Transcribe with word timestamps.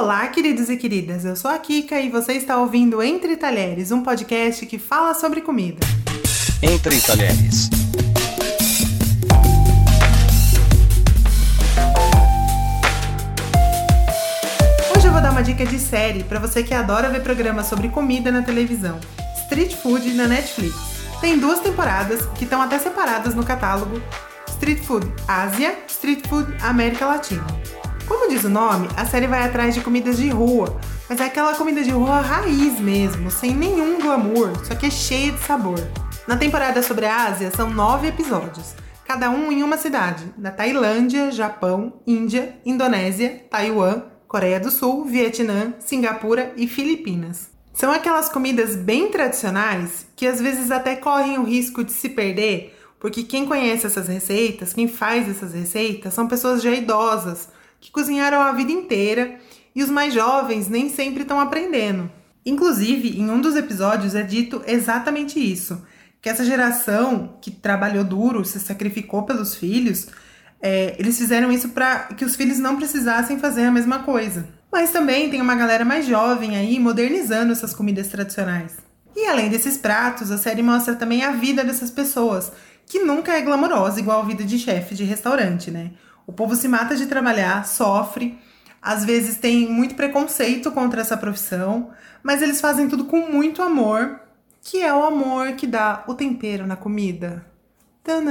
Olá, 0.00 0.28
queridos 0.28 0.70
e 0.70 0.76
queridas. 0.76 1.24
Eu 1.24 1.34
sou 1.34 1.50
a 1.50 1.58
Kika 1.58 2.00
e 2.00 2.08
você 2.08 2.34
está 2.34 2.56
ouvindo 2.56 3.02
Entre 3.02 3.36
Talheres, 3.36 3.90
um 3.90 4.00
podcast 4.00 4.64
que 4.64 4.78
fala 4.78 5.12
sobre 5.12 5.40
comida. 5.40 5.84
Entre 6.62 7.00
Talheres. 7.00 7.68
Hoje 14.96 15.04
eu 15.04 15.10
vou 15.10 15.20
dar 15.20 15.32
uma 15.32 15.42
dica 15.42 15.66
de 15.66 15.80
série 15.80 16.22
para 16.22 16.38
você 16.38 16.62
que 16.62 16.72
adora 16.72 17.08
ver 17.08 17.24
programas 17.24 17.66
sobre 17.66 17.88
comida 17.88 18.30
na 18.30 18.42
televisão. 18.42 19.00
Street 19.42 19.74
Food 19.74 20.14
na 20.14 20.28
Netflix. 20.28 20.76
Tem 21.20 21.36
duas 21.36 21.58
temporadas 21.58 22.24
que 22.36 22.44
estão 22.44 22.62
até 22.62 22.78
separadas 22.78 23.34
no 23.34 23.44
catálogo. 23.44 24.00
Street 24.46 24.80
Food 24.80 25.12
Ásia, 25.26 25.76
Street 25.88 26.24
Food 26.28 26.54
América 26.62 27.04
Latina. 27.04 27.44
Como 28.08 28.26
diz 28.26 28.42
o 28.42 28.48
nome, 28.48 28.88
a 28.96 29.04
série 29.04 29.26
vai 29.26 29.42
atrás 29.42 29.74
de 29.74 29.82
comidas 29.82 30.16
de 30.16 30.30
rua, 30.30 30.80
mas 31.10 31.20
é 31.20 31.24
aquela 31.24 31.54
comida 31.54 31.82
de 31.82 31.90
rua 31.90 32.22
raiz 32.22 32.80
mesmo, 32.80 33.30
sem 33.30 33.54
nenhum 33.54 34.00
glamour, 34.00 34.64
só 34.64 34.74
que 34.74 34.86
é 34.86 34.90
cheia 34.90 35.30
de 35.30 35.38
sabor. 35.40 35.78
Na 36.26 36.34
temporada 36.34 36.82
sobre 36.82 37.04
a 37.04 37.26
Ásia 37.26 37.50
são 37.54 37.68
nove 37.68 38.08
episódios, 38.08 38.74
cada 39.04 39.28
um 39.28 39.52
em 39.52 39.62
uma 39.62 39.76
cidade, 39.76 40.24
da 40.38 40.50
Tailândia, 40.50 41.30
Japão, 41.30 42.00
Índia, 42.06 42.58
Indonésia, 42.64 43.44
Taiwan, 43.50 44.04
Coreia 44.26 44.58
do 44.58 44.70
Sul, 44.70 45.04
Vietnã, 45.04 45.74
Singapura 45.78 46.54
e 46.56 46.66
Filipinas. 46.66 47.50
São 47.74 47.92
aquelas 47.92 48.30
comidas 48.30 48.74
bem 48.74 49.10
tradicionais 49.10 50.06
que 50.16 50.26
às 50.26 50.40
vezes 50.40 50.70
até 50.70 50.96
correm 50.96 51.38
o 51.38 51.44
risco 51.44 51.84
de 51.84 51.92
se 51.92 52.08
perder, 52.08 52.74
porque 52.98 53.22
quem 53.22 53.44
conhece 53.44 53.86
essas 53.86 54.08
receitas, 54.08 54.72
quem 54.72 54.88
faz 54.88 55.28
essas 55.28 55.52
receitas, 55.52 56.14
são 56.14 56.26
pessoas 56.26 56.62
já 56.62 56.70
idosas 56.70 57.57
que 57.80 57.90
cozinharam 57.90 58.40
a 58.40 58.52
vida 58.52 58.72
inteira 58.72 59.38
e 59.74 59.82
os 59.82 59.90
mais 59.90 60.12
jovens 60.12 60.68
nem 60.68 60.88
sempre 60.88 61.22
estão 61.22 61.40
aprendendo. 61.40 62.10
Inclusive, 62.44 63.18
em 63.18 63.30
um 63.30 63.40
dos 63.40 63.56
episódios 63.56 64.14
é 64.14 64.22
dito 64.22 64.62
exatamente 64.66 65.38
isso: 65.38 65.82
que 66.20 66.28
essa 66.28 66.44
geração 66.44 67.36
que 67.40 67.50
trabalhou 67.50 68.04
duro, 68.04 68.44
se 68.44 68.58
sacrificou 68.58 69.24
pelos 69.24 69.54
filhos, 69.54 70.08
é, 70.60 70.96
eles 70.98 71.18
fizeram 71.18 71.52
isso 71.52 71.68
para 71.70 72.04
que 72.04 72.24
os 72.24 72.34
filhos 72.34 72.58
não 72.58 72.76
precisassem 72.76 73.38
fazer 73.38 73.64
a 73.64 73.70
mesma 73.70 74.00
coisa. 74.00 74.48
Mas 74.70 74.90
também 74.90 75.30
tem 75.30 75.40
uma 75.40 75.54
galera 75.54 75.84
mais 75.84 76.06
jovem 76.06 76.56
aí 76.56 76.78
modernizando 76.78 77.52
essas 77.52 77.72
comidas 77.72 78.08
tradicionais. 78.08 78.76
E 79.16 79.26
além 79.26 79.48
desses 79.48 79.76
pratos, 79.76 80.30
a 80.30 80.38
série 80.38 80.62
mostra 80.62 80.94
também 80.94 81.24
a 81.24 81.32
vida 81.32 81.64
dessas 81.64 81.90
pessoas, 81.90 82.52
que 82.86 83.00
nunca 83.00 83.32
é 83.32 83.40
glamourosa 83.40 83.98
igual 83.98 84.20
a 84.20 84.24
vida 84.24 84.44
de 84.44 84.58
chefe 84.58 84.94
de 84.94 85.04
restaurante, 85.04 85.70
né? 85.70 85.92
O 86.28 86.32
povo 86.32 86.54
se 86.54 86.68
mata 86.68 86.94
de 86.94 87.06
trabalhar, 87.06 87.66
sofre, 87.66 88.38
às 88.82 89.02
vezes 89.02 89.38
tem 89.38 89.66
muito 89.66 89.94
preconceito 89.94 90.70
contra 90.70 91.00
essa 91.00 91.16
profissão, 91.16 91.90
mas 92.22 92.42
eles 92.42 92.60
fazem 92.60 92.86
tudo 92.86 93.06
com 93.06 93.32
muito 93.32 93.62
amor, 93.62 94.20
que 94.60 94.82
é 94.82 94.92
o 94.92 95.04
amor 95.04 95.52
que 95.52 95.66
dá 95.66 96.04
o 96.06 96.12
tempero 96.12 96.66
na 96.66 96.76
comida. 96.76 97.46
Tan, 98.04 98.22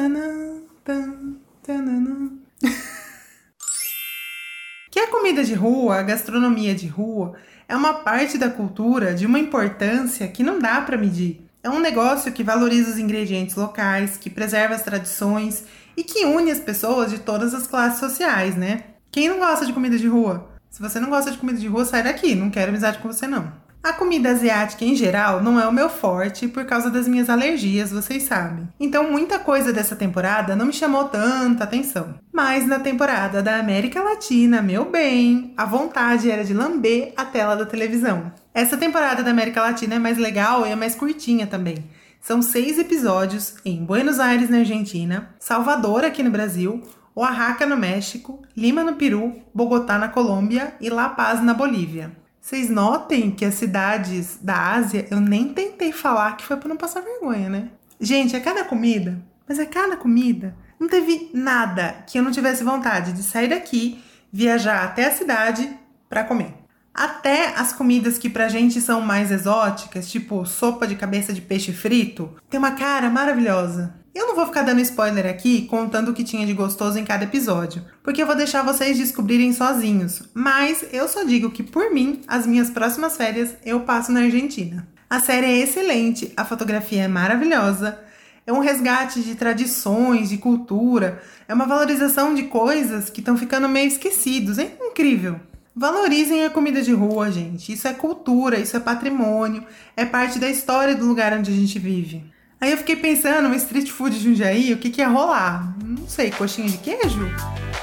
que 4.92 5.00
a 5.00 5.08
comida 5.08 5.44
de 5.44 5.56
rua, 5.56 5.96
a 5.96 6.04
gastronomia 6.04 6.76
de 6.76 6.86
rua, 6.86 7.34
é 7.68 7.76
uma 7.76 7.96
parte 7.96 8.38
da 8.38 8.52
cultura 8.52 9.16
de 9.16 9.26
uma 9.26 9.40
importância 9.40 10.28
que 10.28 10.44
não 10.44 10.60
dá 10.60 10.82
para 10.82 11.00
medir. 11.00 11.47
É 11.64 11.70
um 11.70 11.80
negócio 11.80 12.32
que 12.32 12.44
valoriza 12.44 12.92
os 12.92 12.98
ingredientes 12.98 13.56
locais, 13.56 14.18
que 14.18 14.30
preserva 14.30 14.76
as 14.76 14.84
tradições 14.84 15.66
e 15.96 16.04
que 16.04 16.26
une 16.26 16.52
as 16.52 16.60
pessoas 16.60 17.10
de 17.10 17.20
todas 17.20 17.54
as 17.54 17.68
classes 17.68 18.00
sociais, 18.00 18.56
né? 18.56 18.84
Quem 19.12 19.28
não 19.28 19.40
gosta 19.40 19.66
de 19.66 19.74
comida 19.74 19.98
de 19.98 20.08
rua? 20.08 20.50
Se 20.70 20.82
você 20.82 21.00
não 21.00 21.10
gosta 21.10 21.32
de 21.32 21.38
comida 21.38 21.58
de 21.58 21.68
rua, 21.68 21.86
sai 21.86 22.04
daqui, 22.04 22.36
não 22.36 22.52
quero 22.52 22.70
amizade 22.70 23.00
com 23.00 23.08
você 23.12 23.28
não. 23.28 23.52
A 23.84 23.94
comida 23.94 24.32
asiática 24.32 24.84
em 24.84 24.96
geral 24.96 25.42
não 25.42 25.60
é 25.60 25.68
o 25.68 25.72
meu 25.72 25.90
forte 25.90 26.48
por 26.48 26.66
causa 26.66 26.90
das 26.90 27.08
minhas 27.08 27.30
alergias, 27.30 27.92
vocês 27.92 28.24
sabem. 28.24 28.68
Então 28.80 29.10
muita 29.10 29.40
coisa 29.40 29.72
dessa 29.72 29.96
temporada 29.96 30.56
não 30.56 30.66
me 30.66 30.74
chamou 30.74 31.06
tanta 31.06 31.64
atenção. 31.64 32.16
Mas 32.34 32.68
na 32.68 32.80
temporada 32.80 33.42
da 33.42 33.58
América 33.58 34.04
Latina, 34.04 34.62
meu 34.62 34.86
bem, 34.86 35.54
a 35.56 35.66
vontade 35.66 36.30
era 36.30 36.44
de 36.44 36.54
lamber 36.54 37.14
a 37.16 37.24
tela 37.24 37.56
da 37.56 37.66
televisão. 37.66 38.32
Essa 38.54 38.76
temporada 38.76 39.24
da 39.24 39.32
América 39.32 39.62
Latina 39.62 39.96
é 39.96 40.00
mais 40.00 40.18
legal 40.18 40.66
e 40.66 40.72
é 40.72 40.76
mais 40.76 40.96
curtinha 40.96 41.48
também. 41.48 41.90
São 42.20 42.42
seis 42.42 42.78
episódios 42.78 43.56
em 43.64 43.86
Buenos 43.86 44.20
Aires, 44.20 44.50
na 44.50 44.58
Argentina, 44.58 45.30
Salvador, 45.40 46.04
aqui 46.04 46.22
no 46.22 46.30
Brasil, 46.32 46.84
Oaxaca, 47.16 47.66
no 47.66 47.78
México, 47.78 48.42
Lima, 48.56 48.84
no 48.84 48.96
Peru, 48.96 49.34
Bogotá, 49.54 49.98
na 49.98 50.10
Colômbia 50.10 50.74
e 50.82 50.90
La 50.90 51.10
Paz, 51.10 51.42
na 51.42 51.54
Bolívia. 51.54 52.12
Vocês 52.48 52.70
notem 52.70 53.30
que 53.30 53.44
as 53.44 53.56
cidades 53.56 54.40
da 54.42 54.72
Ásia 54.72 55.06
eu 55.12 55.20
nem 55.20 55.50
tentei 55.50 55.92
falar 55.92 56.38
que 56.38 56.46
foi 56.46 56.56
para 56.56 56.70
não 56.70 56.78
passar 56.78 57.02
vergonha, 57.02 57.50
né? 57.50 57.68
Gente, 58.00 58.38
é 58.38 58.40
cada 58.40 58.64
comida, 58.64 59.22
mas 59.46 59.60
é 59.60 59.66
cada 59.66 59.98
comida. 59.98 60.56
Não 60.80 60.88
teve 60.88 61.30
nada 61.34 62.06
que 62.08 62.18
eu 62.18 62.24
não 62.24 62.32
tivesse 62.32 62.64
vontade 62.64 63.12
de 63.12 63.22
sair 63.22 63.50
daqui, 63.50 64.02
viajar 64.32 64.86
até 64.86 65.08
a 65.08 65.12
cidade 65.12 65.70
para 66.08 66.24
comer. 66.24 66.54
Até 66.94 67.48
as 67.48 67.74
comidas 67.74 68.18
que 68.18 68.30
pra 68.30 68.48
gente 68.48 68.80
são 68.80 69.02
mais 69.02 69.30
exóticas, 69.30 70.10
tipo 70.10 70.46
sopa 70.46 70.88
de 70.88 70.96
cabeça 70.96 71.34
de 71.34 71.42
peixe 71.42 71.74
frito, 71.74 72.34
tem 72.50 72.58
uma 72.58 72.72
cara 72.72 73.10
maravilhosa. 73.10 73.94
Eu 74.18 74.26
não 74.26 74.36
vou 74.36 74.48
ficar 74.48 74.64
dando 74.64 74.82
spoiler 74.82 75.28
aqui 75.28 75.68
contando 75.68 76.10
o 76.10 76.14
que 76.14 76.24
tinha 76.24 76.44
de 76.44 76.52
gostoso 76.52 76.98
em 76.98 77.06
cada 77.06 77.26
episódio, 77.26 77.86
porque 78.02 78.20
eu 78.20 78.26
vou 78.26 78.36
deixar 78.36 78.64
vocês 78.64 78.98
descobrirem 78.98 79.54
sozinhos. 79.54 80.24
Mas 80.34 80.84
eu 80.92 81.08
só 81.08 81.24
digo 81.24 81.52
que 81.52 81.62
por 81.62 81.92
mim, 81.92 82.22
as 82.28 82.48
minhas 82.48 82.72
próximas 82.72 83.16
férias 83.16 83.54
eu 83.64 83.82
passo 83.82 84.12
na 84.12 84.22
Argentina. 84.22 84.88
A 85.08 85.20
série 85.20 85.46
é 85.46 85.58
excelente, 85.60 86.34
a 86.36 86.44
fotografia 86.44 87.04
é 87.04 87.08
maravilhosa, 87.08 88.00
é 88.48 88.52
um 88.52 88.58
resgate 88.58 89.22
de 89.22 89.36
tradições, 89.36 90.30
de 90.30 90.40
cultura, 90.40 91.22
é 91.48 91.54
uma 91.54 91.68
valorização 91.68 92.34
de 92.34 92.46
coisas 92.46 93.12
que 93.12 93.20
estão 93.20 93.38
ficando 93.38 93.70
meio 93.70 93.88
esquecidos. 93.88 94.58
É 94.58 94.78
incrível. 94.82 95.40
Valorizem 95.76 96.44
a 96.44 96.50
comida 96.50 96.82
de 96.82 96.92
rua, 96.92 97.32
gente. 97.32 97.72
Isso 97.72 97.88
é 97.88 97.94
cultura, 97.94 98.58
isso 98.58 98.76
é 98.76 98.80
patrimônio, 98.80 99.64
é 99.96 100.06
parte 100.06 100.40
da 100.40 100.50
história 100.50 100.96
do 100.96 101.06
lugar 101.06 101.34
onde 101.34 101.52
a 101.52 101.56
gente 101.56 101.78
vive. 101.78 102.36
Aí 102.60 102.72
eu 102.72 102.78
fiquei 102.78 102.96
pensando, 102.96 103.54
street 103.56 103.90
food 103.90 104.18
de 104.18 104.24
Jundiaí, 104.24 104.74
o 104.74 104.78
que, 104.78 104.90
que 104.90 105.02
ia 105.02 105.08
rolar? 105.08 105.76
Não 105.84 106.08
sei, 106.08 106.32
coxinha 106.32 106.70
de 106.70 106.78
queijo? 106.80 107.30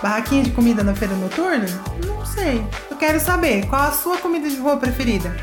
Barraquinha 0.03 0.43
de 0.43 0.51
comida 0.51 0.83
na 0.83 0.95
feira 0.95 1.15
noturna? 1.15 1.67
Não 2.05 2.27
sei. 2.27 2.65
Eu 2.91 2.97
quero 2.97 3.21
saber, 3.21 3.67
qual 3.67 3.83
a 3.83 3.93
sua 3.93 4.19
comida 4.19 4.49
de 4.49 4.57
rua 4.57 4.77
preferida? 4.77 5.35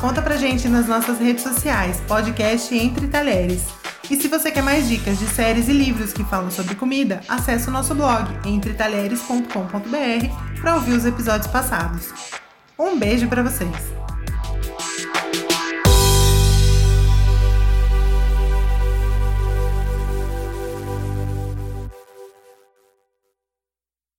Conta 0.00 0.22
pra 0.22 0.36
gente 0.36 0.66
nas 0.66 0.86
nossas 0.86 1.18
redes 1.18 1.42
sociais, 1.42 2.00
podcast 2.08 2.74
Entre 2.74 3.06
Talheres. 3.06 3.64
E 4.10 4.16
se 4.16 4.28
você 4.28 4.50
quer 4.50 4.62
mais 4.62 4.88
dicas 4.88 5.18
de 5.18 5.28
séries 5.28 5.68
e 5.68 5.72
livros 5.72 6.12
que 6.12 6.24
falam 6.24 6.50
sobre 6.50 6.74
comida, 6.74 7.20
acesse 7.28 7.68
o 7.68 7.70
nosso 7.70 7.94
blog 7.94 8.26
entretalheres.com.br 8.48 10.60
para 10.60 10.74
ouvir 10.74 10.94
os 10.94 11.04
episódios 11.04 11.48
passados. 11.48 12.08
Um 12.78 12.98
beijo 12.98 13.28
para 13.28 13.42
vocês! 13.42 13.99